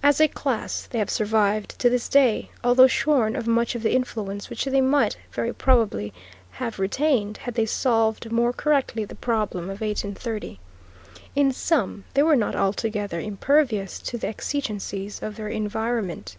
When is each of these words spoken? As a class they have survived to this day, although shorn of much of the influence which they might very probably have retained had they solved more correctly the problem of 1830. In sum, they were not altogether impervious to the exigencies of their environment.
As 0.00 0.20
a 0.20 0.28
class 0.28 0.86
they 0.88 1.00
have 1.00 1.10
survived 1.10 1.76
to 1.80 1.90
this 1.90 2.08
day, 2.08 2.50
although 2.62 2.86
shorn 2.86 3.34
of 3.34 3.48
much 3.48 3.74
of 3.74 3.82
the 3.82 3.96
influence 3.96 4.48
which 4.48 4.64
they 4.64 4.80
might 4.80 5.16
very 5.32 5.52
probably 5.52 6.14
have 6.62 6.78
retained 6.78 7.38
had 7.38 7.54
they 7.54 7.66
solved 7.66 8.30
more 8.30 8.52
correctly 8.52 9.04
the 9.04 9.16
problem 9.16 9.64
of 9.64 9.80
1830. 9.80 10.60
In 11.34 11.50
sum, 11.50 12.04
they 12.14 12.22
were 12.22 12.36
not 12.36 12.54
altogether 12.54 13.18
impervious 13.18 13.98
to 14.02 14.16
the 14.16 14.28
exigencies 14.28 15.20
of 15.20 15.34
their 15.34 15.48
environment. 15.48 16.36